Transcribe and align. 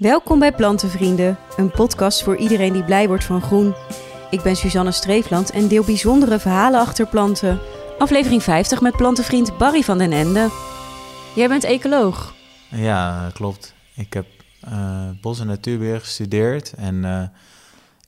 Welkom 0.00 0.38
bij 0.38 0.52
Plantenvrienden, 0.52 1.38
een 1.56 1.70
podcast 1.70 2.22
voor 2.22 2.36
iedereen 2.36 2.72
die 2.72 2.84
blij 2.84 3.08
wordt 3.08 3.24
van 3.24 3.40
groen. 3.40 3.74
Ik 4.30 4.42
ben 4.42 4.56
Suzanne 4.56 4.92
Streefland 4.92 5.50
en 5.50 5.68
deel 5.68 5.84
bijzondere 5.84 6.38
verhalen 6.38 6.80
achter 6.80 7.06
planten. 7.06 7.58
Aflevering 7.98 8.42
50 8.42 8.80
met 8.80 8.96
plantenvriend 8.96 9.58
Barry 9.58 9.82
van 9.82 9.98
den 9.98 10.12
Ende. 10.12 10.48
Jij 11.34 11.48
bent 11.48 11.64
ecoloog. 11.64 12.34
Ja, 12.70 13.30
klopt. 13.32 13.74
Ik 13.94 14.12
heb 14.12 14.26
uh, 14.68 15.10
bos- 15.20 15.40
en 15.40 15.46
natuurbeheer 15.46 16.00
gestudeerd 16.00 16.72
en 16.72 16.94
uh, 16.94 17.22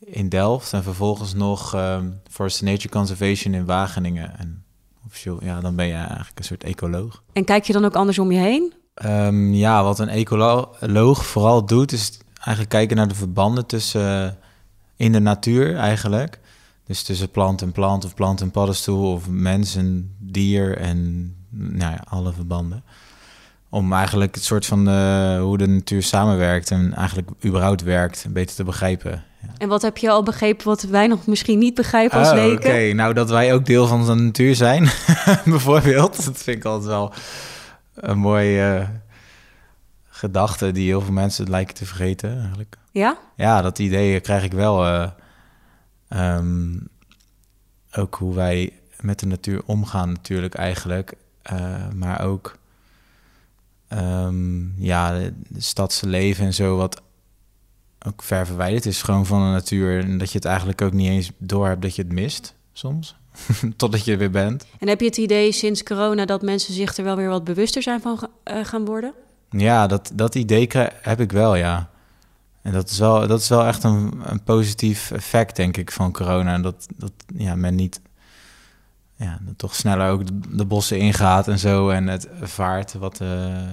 in 0.01 0.29
Delft 0.29 0.73
en 0.73 0.83
vervolgens 0.83 1.35
nog 1.35 1.75
uh, 1.75 2.01
Forest 2.31 2.63
Nature 2.63 2.89
Conservation 2.89 3.55
in 3.55 3.67
Wageningen. 3.67 4.39
En 4.39 4.65
officieel, 5.07 5.45
ja, 5.45 5.61
dan 5.61 5.77
ben 5.77 5.87
je 5.87 5.95
eigenlijk 5.95 6.39
een 6.39 6.45
soort 6.45 6.65
ecoloog. 6.65 7.23
En 7.33 7.45
kijk 7.45 7.65
je 7.65 7.73
dan 7.73 7.85
ook 7.85 7.97
anders 7.97 8.19
om 8.19 8.33
je 8.33 8.39
heen? 8.39 8.81
Um, 9.05 9.55
ja, 9.55 9.83
wat 9.83 9.99
een 9.99 10.09
ecoloog 10.09 11.27
vooral 11.27 11.67
doet, 11.67 11.93
is 11.93 12.19
eigenlijk 12.35 12.69
kijken 12.69 12.97
naar 12.97 13.09
de 13.09 13.15
verbanden 13.15 13.67
tussen 13.67 14.25
uh, 14.25 14.31
in 14.97 15.13
de 15.13 15.21
natuur 15.21 15.77
eigenlijk. 15.77 16.41
Dus 16.87 17.03
tussen 17.03 17.31
plant 17.31 17.63
en 17.63 17.73
plant 17.73 18.05
of 18.05 18.15
plant 18.15 18.41
en 18.41 18.51
paddenstoel 18.51 19.13
of 19.13 19.29
mens 19.29 19.77
en 19.77 20.17
dier 20.19 20.77
en 20.79 21.35
nou 21.49 21.93
ja, 21.93 22.05
alle 22.09 22.33
verbanden. 22.33 22.85
Om 23.69 23.93
eigenlijk 23.93 24.35
het 24.35 24.45
soort 24.45 24.67
van 24.67 24.89
uh, 24.89 25.41
hoe 25.41 25.59
de 25.59 25.67
natuur 25.67 26.03
samenwerkt 26.03 26.71
en 26.71 26.95
eigenlijk 26.95 27.31
überhaupt 27.45 27.83
werkt 27.83 28.27
beter 28.31 28.57
te 28.57 28.65
begrijpen. 28.65 29.25
Ja. 29.43 29.49
En 29.59 29.69
wat 29.69 29.83
heb 29.83 29.97
je 29.97 30.11
al 30.11 30.23
begrepen 30.23 30.67
wat 30.67 30.83
wij 30.83 31.07
nog 31.07 31.27
misschien 31.27 31.59
niet 31.59 31.75
begrijpen 31.75 32.19
als 32.19 32.29
oh, 32.29 32.35
leken? 32.35 32.71
Oké, 32.71 32.93
nou 32.93 33.15
dat 33.15 33.31
wij 33.31 33.55
ook 33.55 33.67
deel 33.67 33.87
van 33.87 34.07
de 34.07 34.15
natuur 34.15 34.55
zijn, 34.55 34.83
bijvoorbeeld. 35.45 36.25
Dat 36.25 36.43
vind 36.43 36.57
ik 36.57 36.65
altijd 36.65 36.89
wel 36.89 37.13
een 37.95 38.19
mooie 38.19 38.79
uh, 38.81 38.89
gedachte 40.09 40.73
die 40.73 40.87
heel 40.87 41.01
veel 41.01 41.13
mensen 41.13 41.51
lijken 41.51 41.75
te 41.75 41.87
vergeten 41.87 42.41
eigenlijk. 42.41 42.79
Ja? 42.91 43.19
Ja, 43.37 43.63
dat 43.63 43.79
idee 43.79 44.21
krijg 44.21 44.45
ik 44.45 44.53
wel. 44.53 44.87
Uh, 44.87 45.11
um, 46.09 46.89
ook 47.93 48.15
hoe 48.15 48.35
wij 48.35 48.73
met 49.01 49.19
de 49.19 49.27
natuur 49.27 49.63
omgaan 49.65 50.09
natuurlijk 50.09 50.55
eigenlijk. 50.55 51.15
Uh, 51.53 51.89
maar 51.95 52.21
ook 52.21 52.59
um, 53.89 54.75
ja, 54.79 55.13
het 55.13 55.35
stadse 55.57 56.09
leven 56.09 56.45
en 56.45 56.55
zo 56.55 56.77
wat 56.77 57.03
ook 58.07 58.23
ver 58.23 58.47
verwijderd 58.47 58.87
is 58.87 59.03
gewoon 59.03 59.27
van 59.27 59.41
de 59.41 59.51
natuur. 59.51 60.05
En 60.05 60.19
dat 60.19 60.31
je 60.31 60.39
het 60.39 60.47
eigenlijk 60.47 60.83
ook 60.83 60.93
niet 60.93 61.09
eens 61.09 61.31
door 61.39 61.67
hebt 61.67 61.83
dat 61.83 61.97
je 61.97 62.03
het 62.03 62.13
mist 62.13 62.55
soms. 62.73 63.17
Totdat 63.77 64.05
je 64.05 64.13
er 64.13 64.19
weer 64.19 64.31
bent. 64.31 64.67
En 64.79 64.89
heb 64.89 65.01
je 65.01 65.07
het 65.07 65.17
idee 65.17 65.53
sinds 65.53 65.83
corona 65.83 66.25
dat 66.25 66.43
mensen 66.43 66.75
zich 66.75 66.97
er 66.97 67.05
wel 67.05 67.17
weer 67.17 67.29
wat 67.29 67.45
bewuster 67.45 67.83
zijn 67.83 68.01
van 68.01 68.29
uh, 68.45 68.65
gaan 68.65 68.85
worden? 68.85 69.13
Ja, 69.51 69.87
dat, 69.87 70.11
dat 70.15 70.35
idee 70.35 70.69
heb 71.03 71.21
ik 71.21 71.33
wel, 71.33 71.55
ja. 71.55 71.91
En 72.63 72.73
dat 72.73 72.91
is 72.91 72.99
wel, 72.99 73.27
dat 73.27 73.41
is 73.41 73.49
wel 73.49 73.67
echt 73.67 73.85
een, 73.85 74.21
een 74.25 74.43
positief 74.43 75.11
effect, 75.11 75.57
denk 75.57 75.77
ik, 75.77 75.91
van 75.91 76.13
corona. 76.13 76.55
En 76.55 76.63
dat, 76.63 76.87
dat 76.97 77.13
ja, 77.37 77.55
men 77.55 77.75
niet 77.75 78.01
ja, 79.17 79.39
toch 79.57 79.75
sneller 79.75 80.11
ook 80.11 80.27
de, 80.27 80.57
de 80.57 80.65
bossen 80.65 80.99
ingaat 80.99 81.49
en 81.49 81.59
zo. 81.59 81.91
En 81.91 82.07
het 82.07 82.29
vaart 82.41 82.93
wat 82.93 83.17
de 83.17 83.65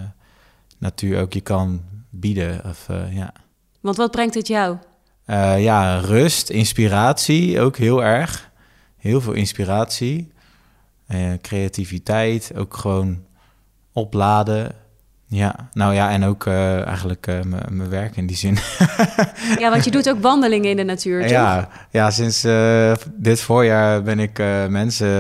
natuur 0.78 1.22
ook 1.22 1.34
je 1.34 1.42
kan 1.42 1.82
bieden. 2.10 2.62
Of, 2.66 2.88
uh, 2.92 3.16
ja. 3.16 3.34
Want 3.80 3.98
wat 3.98 4.12
brengt 4.12 4.34
het 4.34 4.48
jou? 4.48 4.78
Uh, 5.26 5.64
ja, 5.64 6.00
rust, 6.00 6.50
inspiratie 6.50 7.60
ook 7.60 7.78
heel 7.78 8.04
erg. 8.04 8.49
Heel 9.00 9.22
veel 9.22 9.34
inspiratie. 9.34 10.32
Uh, 11.12 11.34
creativiteit, 11.42 12.52
ook 12.56 12.78
gewoon 12.78 13.24
opladen. 13.94 14.72
Ja, 15.28 15.70
nou 15.74 15.94
ja, 15.94 16.12
en 16.12 16.24
ook 16.24 16.46
uh, 16.46 16.86
eigenlijk 16.86 17.28
uh, 17.28 17.40
mijn 17.70 17.90
werk 17.90 18.16
in 18.18 18.28
die 18.28 18.38
zin. 18.38 18.58
ja, 19.60 19.70
want 19.70 19.84
je 19.84 19.92
doet 19.92 20.10
ook 20.10 20.22
wandelingen 20.32 20.70
in 20.70 20.76
de 20.76 20.84
natuur, 20.84 21.22
toch? 21.22 21.30
Ja, 21.30 21.70
ja 21.92 22.12
sinds 22.12 22.42
dit 23.14 23.42
voorjaar 23.42 24.02
ben 24.04 24.20
ik 24.20 24.38
mensen 24.70 25.18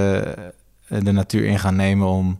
de 0.88 1.12
natuur 1.12 1.46
in 1.46 1.60
gaan 1.60 1.76
nemen 1.76 2.08
om 2.08 2.40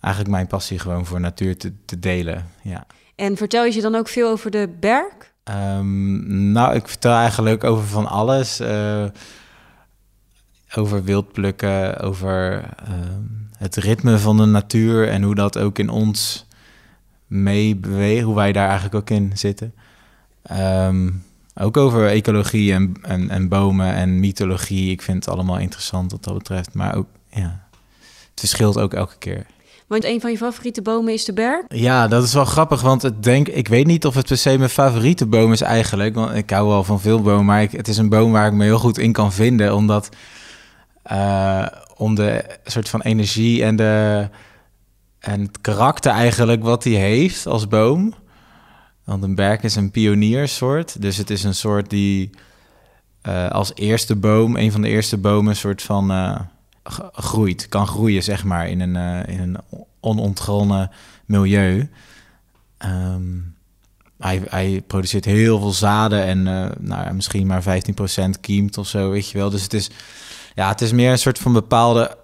eigenlijk 0.00 0.34
mijn 0.34 0.46
passie 0.46 0.78
gewoon 0.78 1.06
voor 1.06 1.20
natuur 1.20 1.56
te, 1.56 1.72
te 1.84 1.98
delen. 1.98 2.46
Ja. 2.62 2.86
En 3.16 3.36
vertel 3.36 3.64
je 3.64 3.80
dan 3.80 3.94
ook 3.94 4.08
veel 4.08 4.30
over 4.30 4.50
de 4.50 4.68
berg? 4.80 5.14
Um, 5.44 6.52
nou, 6.52 6.74
ik 6.74 6.88
vertel 6.88 7.12
eigenlijk 7.12 7.64
over 7.64 7.86
van 7.86 8.06
alles. 8.06 8.60
Over 10.76 11.04
wildplukken, 11.04 12.00
over 12.00 12.64
het 13.58 13.76
ritme 13.76 14.18
van 14.18 14.36
de 14.36 14.44
natuur 14.44 15.08
en 15.08 15.22
hoe 15.22 15.34
dat 15.34 15.58
ook 15.58 15.78
in 15.78 15.88
ons 15.88 16.46
mee 17.26 17.76
bewegen, 17.76 18.24
hoe 18.24 18.34
wij 18.34 18.52
daar 18.52 18.66
eigenlijk 18.66 18.94
ook 18.94 19.10
in 19.10 19.30
zitten. 19.34 19.74
Um, 20.52 21.24
ook 21.54 21.76
over 21.76 22.08
ecologie 22.08 22.72
en, 22.72 22.94
en, 23.02 23.30
en, 23.30 23.48
bomen 23.48 23.94
en 23.94 24.20
mythologie. 24.20 24.90
Ik 24.90 25.02
vind 25.02 25.24
het 25.24 25.34
allemaal 25.34 25.58
interessant 25.58 26.10
wat 26.12 26.24
dat 26.24 26.34
betreft. 26.34 26.74
Maar 26.74 26.96
ook, 26.96 27.06
ja, 27.30 27.60
het 28.30 28.40
verschilt 28.40 28.78
ook 28.78 28.94
elke 28.94 29.18
keer. 29.18 29.46
Want 29.86 30.04
een 30.04 30.20
van 30.20 30.30
je 30.30 30.36
favoriete 30.36 30.82
bomen 30.82 31.12
is 31.12 31.24
de 31.24 31.32
berg? 31.32 31.64
Ja, 31.68 32.08
dat 32.08 32.24
is 32.24 32.34
wel 32.34 32.44
grappig, 32.44 32.80
want 32.80 33.02
het 33.02 33.22
denk, 33.22 33.48
ik 33.48 33.68
weet 33.68 33.86
niet 33.86 34.06
of 34.06 34.14
het 34.14 34.26
per 34.26 34.36
se 34.36 34.58
mijn 34.58 34.70
favoriete 34.70 35.26
boom 35.26 35.52
is 35.52 35.60
eigenlijk. 35.60 36.14
Want 36.14 36.34
ik 36.34 36.50
hou 36.50 36.68
wel 36.68 36.84
van 36.84 37.00
veel 37.00 37.22
bomen, 37.22 37.44
maar 37.44 37.62
ik, 37.62 37.72
het 37.72 37.88
is 37.88 37.96
een 37.96 38.08
boom 38.08 38.32
waar 38.32 38.46
ik 38.46 38.52
me 38.52 38.64
heel 38.64 38.78
goed 38.78 38.98
in 38.98 39.12
kan 39.12 39.32
vinden. 39.32 39.74
Omdat, 39.74 40.08
uh, 41.12 41.66
om 41.96 42.14
de 42.14 42.44
soort 42.64 42.88
van 42.88 43.00
energie 43.00 43.64
en 43.64 43.76
de 43.76 44.28
en 45.18 45.40
het 45.40 45.60
karakter 45.60 46.12
eigenlijk 46.12 46.62
wat 46.62 46.84
hij 46.84 46.92
heeft 46.92 47.46
als 47.46 47.68
boom. 47.68 48.14
Want 49.04 49.22
een 49.22 49.34
berk 49.34 49.62
is 49.62 49.76
een 49.76 49.90
pioniersoort. 49.90 51.02
Dus 51.02 51.16
het 51.16 51.30
is 51.30 51.44
een 51.44 51.54
soort 51.54 51.90
die 51.90 52.30
uh, 53.22 53.50
als 53.50 53.72
eerste 53.74 54.16
boom, 54.16 54.56
een 54.56 54.72
van 54.72 54.80
de 54.80 54.88
eerste 54.88 55.16
bomen, 55.16 55.50
een 55.50 55.56
soort 55.56 55.82
van 55.82 56.10
uh, 56.10 56.40
groeit. 57.12 57.68
Kan 57.68 57.86
groeien, 57.86 58.22
zeg 58.22 58.44
maar, 58.44 58.68
in 58.68 58.80
een, 58.80 59.24
in 59.26 59.40
een 59.40 59.58
onontgonnen 60.00 60.90
milieu. 61.24 61.90
Um, 62.84 63.56
hij, 64.18 64.42
hij, 64.48 64.82
produceert 64.86 65.24
heel 65.24 65.58
veel 65.58 65.72
zaden 65.72 66.24
en 66.24 66.42
nou, 66.78 67.14
misschien 67.14 67.46
maar 67.46 67.62
15% 67.62 67.66
kiemt 68.40 68.78
of 68.78 68.88
zo, 68.88 69.10
weet 69.10 69.30
je 69.30 69.38
wel. 69.38 69.50
Dus 69.50 69.62
het 69.62 69.74
is, 69.74 69.90
ja, 70.58 70.68
het 70.68 70.80
is 70.80 70.92
meer 70.92 71.10
een 71.10 71.18
soort 71.18 71.38
van 71.38 71.52
bepaalde 71.52 72.16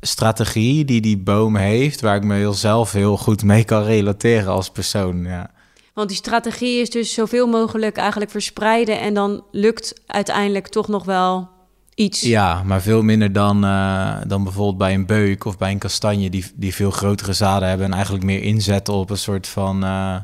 strategie 0.00 0.84
die 0.84 1.00
die 1.00 1.18
boom 1.18 1.56
heeft, 1.56 2.00
waar 2.00 2.16
ik 2.16 2.24
me 2.24 2.34
heel 2.34 2.52
zelf 2.52 2.92
heel 2.92 3.16
goed 3.16 3.42
mee 3.42 3.64
kan 3.64 3.82
relateren 3.82 4.52
als 4.52 4.70
persoon. 4.70 5.24
Ja. 5.24 5.50
Want 5.94 6.08
die 6.08 6.16
strategie 6.16 6.80
is 6.80 6.90
dus 6.90 7.14
zoveel 7.14 7.46
mogelijk 7.46 7.96
eigenlijk 7.96 8.30
verspreiden 8.30 9.00
en 9.00 9.14
dan 9.14 9.44
lukt 9.50 10.00
uiteindelijk 10.06 10.68
toch 10.68 10.88
nog 10.88 11.04
wel 11.04 11.48
iets. 11.94 12.20
Ja, 12.20 12.62
maar 12.62 12.82
veel 12.82 13.02
minder 13.02 13.32
dan, 13.32 13.64
uh, 13.64 14.16
dan 14.26 14.44
bijvoorbeeld 14.44 14.78
bij 14.78 14.94
een 14.94 15.06
beuk 15.06 15.44
of 15.44 15.58
bij 15.58 15.70
een 15.70 15.78
kastanje 15.78 16.30
die, 16.30 16.44
die 16.54 16.74
veel 16.74 16.90
grotere 16.90 17.32
zaden 17.32 17.68
hebben 17.68 17.86
en 17.86 17.92
eigenlijk 17.92 18.24
meer 18.24 18.42
inzetten 18.42 18.94
op 18.94 19.10
een 19.10 19.18
soort 19.18 19.48
van 19.48 19.84
uh, 19.84 20.16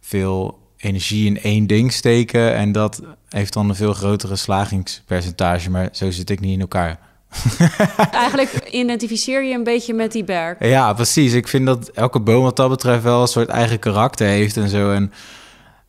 veel 0.00 0.58
energie 0.78 1.26
in 1.26 1.40
één 1.40 1.66
ding 1.66 1.92
steken 1.92 2.54
en 2.54 2.72
dat 2.72 3.02
heeft 3.28 3.52
dan 3.52 3.68
een 3.68 3.74
veel 3.74 3.92
grotere 3.92 4.36
slagingspercentage, 4.36 5.70
maar 5.70 5.88
zo 5.92 6.10
zit 6.10 6.30
ik 6.30 6.40
niet 6.40 6.52
in 6.52 6.60
elkaar. 6.60 6.98
Eigenlijk 8.12 8.68
identificeer 8.70 9.44
je 9.44 9.54
een 9.54 9.64
beetje 9.64 9.94
met 9.94 10.12
die 10.12 10.24
berg. 10.24 10.58
Ja, 10.58 10.92
precies. 10.92 11.32
Ik 11.32 11.48
vind 11.48 11.66
dat 11.66 11.88
elke 11.88 12.20
boom 12.20 12.42
wat 12.42 12.56
dat 12.56 12.68
betreft 12.68 13.02
wel 13.02 13.20
een 13.20 13.28
soort 13.28 13.48
eigen 13.48 13.78
karakter 13.78 14.26
heeft 14.26 14.56
en 14.56 14.68
zo. 14.68 14.92
En, 14.92 15.12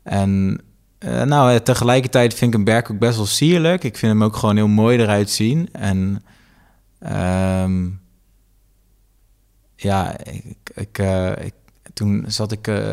en 0.03 0.61
uh, 0.99 1.23
nou, 1.23 1.59
tegelijkertijd 1.59 2.33
vind 2.33 2.53
ik 2.53 2.59
een 2.59 2.66
berg 2.66 2.91
ook 2.91 2.99
best 2.99 3.17
wel 3.17 3.25
sierlijk. 3.25 3.83
Ik 3.83 3.97
vind 3.97 4.11
hem 4.11 4.23
ook 4.23 4.35
gewoon 4.35 4.55
heel 4.55 4.67
mooi 4.67 4.97
eruit 4.97 5.29
zien. 5.29 5.69
En 5.72 6.23
um, 7.63 8.01
ja, 9.75 10.17
ik, 10.23 10.57
ik, 10.73 10.97
uh, 10.99 11.31
ik, 11.31 11.53
toen 11.94 12.25
zat 12.28 12.51
ik... 12.51 12.67
Uh, 12.67 12.91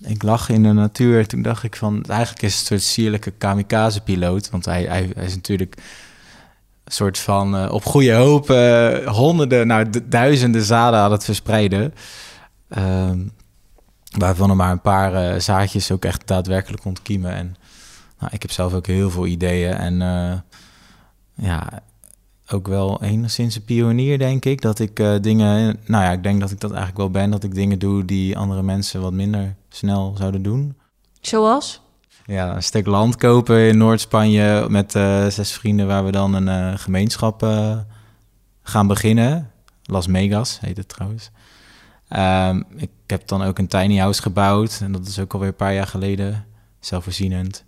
ik 0.00 0.22
lag 0.22 0.48
in 0.48 0.62
de 0.62 0.72
natuur. 0.72 1.26
Toen 1.26 1.42
dacht 1.42 1.62
ik 1.62 1.76
van, 1.76 2.04
eigenlijk 2.04 2.42
is 2.42 2.58
het 2.58 2.70
een 2.70 2.80
soort 2.80 2.90
sierlijke 2.90 3.30
kamikaze-piloot. 3.30 4.50
Want 4.50 4.64
hij, 4.64 4.82
hij, 4.82 5.12
is 5.16 5.34
natuurlijk 5.34 5.76
soort 6.92 7.18
van 7.18 7.54
uh, 7.54 7.72
op 7.72 7.84
goede 7.84 8.12
hoop 8.12 8.50
uh, 8.50 9.06
honderden, 9.06 9.66
nou 9.66 9.86
duizenden 10.04 10.62
zaden 10.62 11.00
aan 11.00 11.12
het 11.12 11.24
verspreiden. 11.24 11.94
Uh, 12.78 13.10
waarvan 14.18 14.50
er 14.50 14.56
maar 14.56 14.72
een 14.72 14.80
paar 14.80 15.34
uh, 15.34 15.40
zaadjes 15.40 15.90
ook 15.90 16.04
echt 16.04 16.26
daadwerkelijk 16.26 16.84
ontkiemen. 16.84 17.32
En 17.34 17.56
nou, 18.18 18.32
ik 18.34 18.42
heb 18.42 18.50
zelf 18.50 18.74
ook 18.74 18.86
heel 18.86 19.10
veel 19.10 19.26
ideeën. 19.26 19.72
En 19.72 19.98
ja, 21.34 21.82
ook 22.52 22.68
wel 22.68 23.02
enigszins 23.02 23.56
een 23.56 23.64
pionier, 23.64 24.18
denk 24.18 24.44
ik. 24.44 24.60
Dat 24.60 24.78
ik 24.78 24.96
dingen, 25.20 25.76
nou 25.86 26.04
ja, 26.04 26.12
ik 26.12 26.22
denk 26.22 26.40
dat 26.40 26.50
ik 26.50 26.60
dat 26.60 26.70
eigenlijk 26.70 26.98
wel 26.98 27.10
ben. 27.10 27.30
Dat 27.30 27.44
ik 27.44 27.54
dingen 27.54 27.78
doe 27.78 28.04
die 28.04 28.36
andere 28.38 28.62
mensen 28.62 29.00
wat 29.00 29.12
minder 29.12 29.54
snel 29.68 30.14
zouden 30.18 30.42
doen. 30.42 30.76
Zoals? 31.20 31.80
Ja, 32.26 32.54
een 32.54 32.62
stuk 32.62 32.86
land 32.86 33.16
kopen 33.16 33.68
in 33.68 33.78
Noord-Spanje 33.78 34.66
met 34.68 34.94
uh, 34.94 35.26
zes 35.26 35.52
vrienden, 35.52 35.86
waar 35.86 36.04
we 36.04 36.10
dan 36.10 36.34
een 36.34 36.72
uh, 36.72 36.78
gemeenschap 36.78 37.42
gaan 38.62 38.86
beginnen. 38.86 39.50
Las 39.84 40.06
Megas 40.06 40.60
heet 40.60 40.76
het 40.76 40.88
trouwens. 40.88 41.30
Ehm, 42.08 42.62
ik 42.76 42.90
heb 43.06 43.28
dan 43.28 43.42
ook 43.42 43.58
een 43.58 43.66
tiny 43.66 43.96
house 43.96 44.22
gebouwd. 44.22 44.78
En 44.82 44.92
dat 44.92 45.06
is 45.06 45.18
ook 45.18 45.32
alweer 45.32 45.48
een 45.48 45.54
paar 45.54 45.74
jaar 45.74 45.86
geleden. 45.86 46.46
Zelfvoorzienend. 46.80 47.64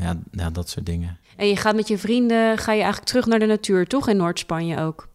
Ja, 0.00 0.16
ja, 0.32 0.50
dat 0.50 0.68
soort 0.68 0.86
dingen. 0.86 1.18
En 1.36 1.48
je 1.48 1.56
gaat 1.56 1.74
met 1.74 1.88
je 1.88 1.98
vrienden, 1.98 2.58
ga 2.58 2.72
je 2.72 2.78
eigenlijk 2.78 3.08
terug 3.08 3.26
naar 3.26 3.38
de 3.38 3.46
natuur, 3.46 3.86
toch? 3.86 4.08
In 4.08 4.16
Noord-Spanje 4.16 4.80
ook? 4.80 5.08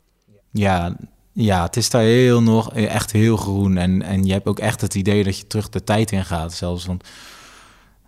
Ja, 0.52 0.96
ja, 1.32 1.64
het 1.64 1.78
is 1.78 1.90
daar 1.90 2.02
heel 2.02 2.42
nog 2.42 2.74
echt 2.74 3.12
heel 3.12 3.38
groen. 3.38 3.78
En, 3.78 4.02
en 4.02 4.26
je 4.26 4.34
hebt 4.34 4.48
ook 4.48 4.60
echt 4.60 4.82
het 4.82 4.96
idee 4.96 5.24
dat 5.24 5.38
je 5.38 5.48
terug 5.48 5.70
de 5.70 5.84
tijd 5.84 6.12
in 6.12 6.26
gaat. 6.26 6.54
Zelfs 6.54 6.86
want 6.86 7.04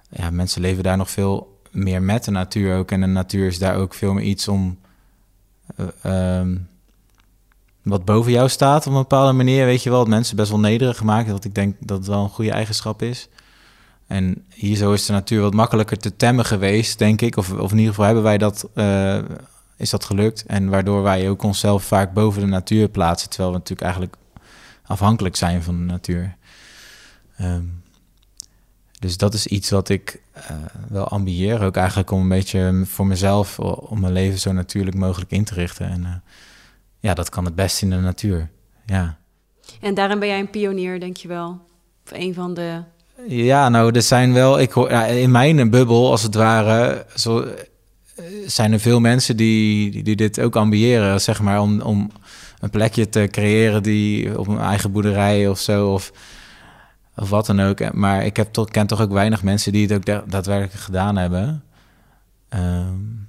ja, 0.10 0.30
mensen 0.30 0.62
leven 0.62 0.84
daar 0.84 0.98
nog 0.98 1.10
veel 1.10 1.60
meer 1.72 2.02
met 2.02 2.24
de 2.24 2.32
natuur 2.32 2.78
ook. 2.78 2.92
En 2.92 3.02
de 3.02 3.06
natuur 3.06 3.48
is 3.48 3.60
daar 3.60 3.76
ook 3.76 3.94
veel 3.94 4.14
meer 4.14 4.24
iets 4.24 4.48
om. 4.48 4.80
Uh, 6.06 6.42
wat 7.84 8.06
boven 8.06 8.32
jou 8.32 8.50
staat 8.50 8.88
op 8.88 8.94
een 8.94 9.00
bepaalde 9.00 9.34
manier. 9.34 9.66
Weet 9.66 9.84
je 9.84 9.90
wel, 9.90 10.00
dat 10.00 10.08
mensen 10.08 10.36
best 10.36 10.50
wel 10.50 10.60
nederig 10.60 10.98
gemaakt. 10.98 11.32
Wat 11.32 11.46
ik 11.46 11.56
denk 11.56 11.76
dat 11.80 11.98
het 11.98 12.08
wel 12.08 12.24
een 12.24 12.30
goede 12.30 12.52
eigenschap 12.52 13.02
is. 13.02 13.30
En 14.14 14.46
hier 14.54 14.76
zo 14.76 14.94
is 14.94 15.06
de 15.06 15.14
natuur 15.14 15.42
wat 15.42 15.54
makkelijker 15.54 15.98
te 15.98 16.16
temmen 16.16 16.46
geweest, 16.46 17.00
denk 17.00 17.22
ik. 17.22 17.38
Of, 17.38 17.52
of 17.52 17.72
in 17.72 17.78
ieder 17.78 17.90
geval 17.90 18.06
hebben 18.06 18.24
wij 18.24 18.38
dat, 18.38 18.70
uh, 18.76 19.20
is 19.78 19.90
dat 19.90 20.04
gelukt. 20.04 20.46
En 20.46 20.70
waardoor 20.70 21.04
wij 21.04 21.30
ook 21.30 21.44
onszelf 21.44 21.84
vaak 21.84 22.14
boven 22.14 22.42
de 22.42 22.48
natuur 22.48 22.90
plaatsen. 22.90 23.30
Terwijl 23.30 23.52
we 23.52 23.58
natuurlijk 23.58 23.82
eigenlijk 23.82 24.16
afhankelijk 24.86 25.36
zijn 25.36 25.64
van 25.64 25.78
de 25.78 25.84
natuur. 25.84 26.36
Um, 27.42 27.84
dus 29.00 29.18
dat 29.18 29.34
is 29.34 29.48
iets 29.48 29.70
wat 29.70 29.90
ik 29.90 30.22
uh, 30.38 30.42
wel 30.90 31.08
ambieer. 31.08 31.62
Ook 31.62 31.76
eigenlijk 31.76 32.12
om 32.12 32.22
een 32.22 32.30
beetje 32.30 32.82
voor 32.86 33.08
mezelf, 33.08 33.60
om 33.60 34.00
mijn 34.00 34.14
leven 34.14 34.40
zo 34.40 34.52
natuurlijk 34.52 34.96
mogelijk 34.96 35.32
in 35.32 35.44
te 35.44 35.54
richten. 35.54 35.90
En 35.90 36.02
uh, 36.02 36.14
ja, 37.00 37.14
dat 37.14 37.30
kan 37.30 37.46
het 37.46 37.56
best 37.56 37.82
in 37.82 37.90
de 37.90 37.96
natuur. 37.96 38.50
Ja. 38.86 39.18
En 39.82 39.94
daarin 39.94 40.20
ben 40.20 40.28
jij 40.28 40.40
een 40.40 40.50
pionier, 40.50 41.00
denk 41.00 41.18
je 41.18 41.28
wel? 41.28 41.62
Of 42.06 42.12
een 42.12 42.34
van 42.34 42.54
de. 42.54 42.82
Ja, 43.28 43.70
nou, 43.70 43.96
er 43.96 44.02
zijn 44.02 44.34
wel. 44.34 44.60
Ik 44.60 44.72
hoor 44.72 44.92
in 44.92 45.32
mijn 45.32 45.70
bubbel, 45.70 46.12
als 46.12 46.24
het 46.24 46.36
ware. 46.36 47.06
Zo, 47.16 47.42
eh, 47.42 48.24
zijn 48.46 48.72
er 48.74 48.80
veel 48.80 49.00
mensen 49.00 49.38
die, 49.38 50.04
die, 50.04 50.16
dit 50.16 50.40
ook 50.40 50.56
ambiëren, 50.56 51.22
zeg 51.22 51.42
maar, 51.42 51.62
om, 51.62 51.82
om 51.82 52.12
een 52.60 52.70
plekje 52.70 53.10
te 53.10 53.28
creëren 53.32 53.84
die 53.84 54.40
op 54.40 54.48
een 54.48 54.60
eigen 54.60 54.92
boerderij 54.92 55.48
of 55.48 55.60
zo. 55.60 55.94
Of, 55.94 56.12
of 57.16 57.30
wat 57.30 57.46
dan 57.46 57.60
ook. 57.60 57.94
Maar 57.94 58.26
ik 58.26 58.38
heb 58.38 58.54
toch, 58.54 58.70
ken 58.70 58.88
toch 58.88 59.02
ook 59.02 59.12
weinig 59.12 59.44
mensen 59.44 59.72
die 59.72 59.88
het 59.88 59.94
ook 59.94 60.32
daadwerkelijk 60.32 60.74
gedaan 60.74 61.18
hebben. 61.18 61.64
Um, 62.50 63.28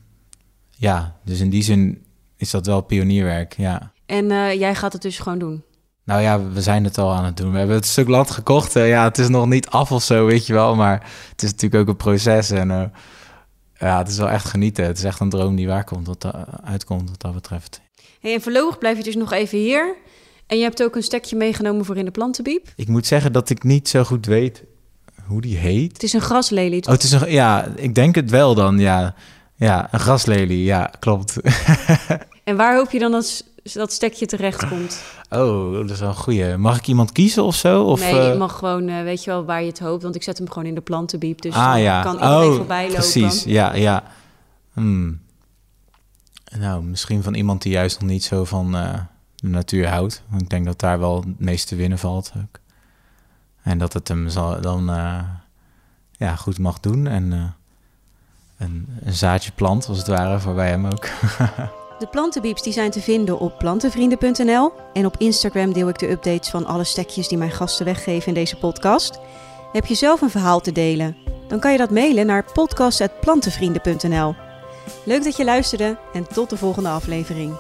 ja, 0.71 1.17
dus 1.25 1.41
in 1.41 1.51
die 1.51 1.63
zin 1.63 2.05
is 2.37 2.51
dat 2.51 2.67
wel 2.67 2.81
pionierwerk, 2.81 3.57
ja. 3.57 3.93
En 4.07 4.25
uh, 4.31 4.55
jij 4.55 4.75
gaat 4.75 4.93
het 4.93 5.03
dus 5.03 5.19
gewoon 5.19 5.39
doen? 5.39 5.63
Nou 6.05 6.21
ja, 6.21 6.51
we 6.51 6.63
zijn 6.63 6.85
het 6.85 6.99
al 6.99 7.13
aan 7.13 7.25
het 7.25 7.37
doen. 7.37 7.53
We 7.53 7.59
hebben 7.59 7.77
het 7.77 7.87
stuk 7.87 8.09
land 8.09 8.31
gekocht. 8.31 8.77
Uh, 8.77 8.89
ja, 8.89 9.05
het 9.05 9.19
is 9.19 9.29
nog 9.29 9.47
niet 9.47 9.69
af 9.69 9.93
of 9.93 10.03
zo, 10.03 10.27
weet 10.27 10.47
je 10.47 10.53
wel. 10.53 10.77
Maar 10.77 11.11
het 11.31 11.43
is 11.43 11.51
natuurlijk 11.51 11.83
ook 11.83 11.89
een 11.89 11.97
proces. 11.97 12.51
En 12.51 12.71
uh, 12.71 12.83
ja, 13.75 13.99
het 13.99 14.09
is 14.09 14.19
wel 14.19 14.31
echt 14.31 14.49
genieten. 14.49 14.85
Het 14.85 14.99
is 14.99 15.05
echt 15.05 15.21
een 15.21 15.31
droom 15.31 15.57
die 15.57 15.67
waar 15.67 15.85
komt, 15.85 16.07
wat 16.07 16.27
uitkomt 16.65 17.11
wat 17.11 17.21
dat 17.21 17.35
betreft. 17.35 17.81
Hey, 18.21 18.35
en 18.35 18.43
voorlopig 18.43 18.79
blijf 18.79 18.97
je 18.97 19.05
dus 19.05 19.15
nog 19.15 19.33
even 19.33 19.59
hier. 19.59 19.97
En 20.47 20.57
je 20.57 20.63
hebt 20.63 20.83
ook 20.83 20.97
een 20.97 21.03
stekje 21.03 21.37
meegenomen 21.37 21.85
voor 21.85 21.97
in 21.97 22.05
de 22.05 22.11
plantenbiep. 22.11 22.69
Ik 22.77 22.89
moet 22.89 23.07
zeggen 23.07 23.33
dat 23.33 23.51
ik 23.51 23.63
niet 23.63 23.89
zo 23.89 24.05
goed 24.05 24.27
weet 24.27 24.65
hoe 25.27 25.41
die 25.41 25.57
heet. 25.57 25.93
Het 25.93 26.03
is 26.03 26.13
een 26.13 26.21
graslelie, 26.21 26.81
toch? 26.81 26.95
Oh, 26.95 27.01
het 27.01 27.03
is 27.03 27.13
een, 27.13 27.31
ja, 27.31 27.67
ik 27.77 27.95
denk 27.95 28.15
het 28.15 28.31
wel 28.31 28.55
dan, 28.55 28.79
ja. 28.79 29.15
Ja, 29.57 29.89
een 29.91 30.01
graslelie, 30.01 30.65
ja, 30.65 30.91
klopt. 30.99 31.37
en 32.45 32.57
waar 32.57 32.77
hoop 32.77 32.91
je 32.91 32.99
dan 32.99 33.13
dat 33.13 33.45
dat 33.73 33.93
stekje 33.93 34.27
terecht 34.27 34.69
komt? 34.69 35.03
Oh, 35.31 35.73
dat 35.73 35.91
is 35.91 36.01
wel 36.01 36.09
een 36.09 36.15
goeie. 36.15 36.57
Mag 36.57 36.79
ik 36.79 36.87
iemand 36.87 37.13
kiezen 37.13 37.45
of 37.45 37.55
zo? 37.55 37.83
Of, 37.83 38.01
nee, 38.01 38.15
je 38.15 38.31
eh, 38.31 38.39
mag 38.39 38.59
gewoon, 38.59 38.89
uh, 38.89 39.03
weet 39.03 39.25
je 39.25 39.31
wel, 39.31 39.45
waar 39.45 39.61
je 39.61 39.69
het 39.69 39.79
hoopt. 39.79 40.03
Want 40.03 40.15
ik 40.15 40.23
zet 40.23 40.39
hem 40.39 40.49
gewoon 40.49 40.69
in 40.69 40.75
de 40.75 40.81
plantenbiep, 40.81 41.41
dus 41.41 41.55
ah, 41.55 41.81
ja. 41.81 42.03
kan 42.03 42.15
iedereen 42.15 42.49
oh, 42.49 42.57
voorbij 42.57 42.83
lopen. 42.83 43.01
precies, 43.01 43.45
ja, 43.45 43.75
ja. 43.75 44.03
Hmm. 44.73 45.21
Nou, 46.59 46.83
misschien 46.83 47.23
van 47.23 47.35
iemand 47.35 47.63
die 47.63 47.73
juist 47.73 48.01
nog 48.01 48.09
niet 48.09 48.25
zo 48.25 48.45
van... 48.45 48.77
Uh, 48.77 48.95
de 49.45 49.51
natuur 49.51 49.89
houdt. 49.89 50.23
Want 50.29 50.43
ik 50.43 50.51
denk 50.51 50.65
dat 50.65 50.81
daar 50.81 50.99
wel 50.99 51.17
het 51.17 51.41
meeste 51.41 51.67
te 51.67 51.77
winnen 51.77 51.99
valt 51.99 52.33
ook. 52.37 52.61
En 53.63 53.79
dat 53.79 53.93
het 53.93 54.09
hem 54.09 54.29
zal, 54.29 54.61
dan 54.61 54.91
uh, 54.91 55.21
ja, 56.13 56.37
goed 56.37 56.59
mag 56.59 56.81
doen. 56.81 57.07
En 57.07 57.33
een, 58.59 58.89
een, 59.03 59.13
zaadje 59.13 59.53
plant, 59.53 59.89
als 59.89 59.99
het 59.99 60.07
ware, 60.07 60.41
voor 60.41 60.55
bij 60.55 60.69
hem 60.69 60.87
ook. 60.87 61.09
de 62.05 62.11
plantenbieps 62.11 62.63
die 62.63 62.73
zijn 62.73 62.91
te 62.91 63.01
vinden 63.01 63.39
op 63.39 63.59
plantenvrienden.nl. 63.59 64.73
En 64.93 65.07
op 65.07 65.15
Instagram 65.19 65.73
deel 65.73 65.89
ik 65.89 65.99
de 65.99 66.11
updates 66.11 66.51
van 66.51 66.67
alle 66.67 66.85
stekjes 66.85 67.29
die 67.29 67.39
mijn 67.39 67.51
gasten 67.51 67.85
weggeven 67.85 68.29
in 68.29 68.35
deze 68.35 68.57
podcast. 68.57 69.19
Heb 69.73 69.87
je 69.87 69.95
zelf 69.95 70.21
een 70.21 70.31
verhaal 70.31 70.61
te 70.61 70.73
delen? 70.73 71.17
Dan 71.49 71.61
kan 71.61 71.73
je 71.73 71.79
dat 71.79 71.91
mailen 71.91 72.27
naar 72.27 72.45
podcast.plantenvrienden.nl. 72.53 74.35
Leuk 75.05 75.25
dat 75.25 75.37
je 75.37 75.45
luisterde 75.45 75.97
en 76.13 76.27
tot 76.33 76.51
de 76.51 76.57
volgende 76.57 76.89
aflevering. 76.89 77.55